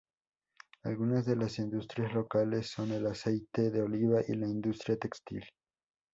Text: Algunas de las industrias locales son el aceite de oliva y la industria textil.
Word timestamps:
Algunas 0.81 1.27
de 1.27 1.35
las 1.35 1.59
industrias 1.59 2.11
locales 2.15 2.71
son 2.71 2.91
el 2.91 3.05
aceite 3.05 3.69
de 3.69 3.83
oliva 3.83 4.21
y 4.27 4.33
la 4.33 4.47
industria 4.47 4.97
textil. 4.97 5.45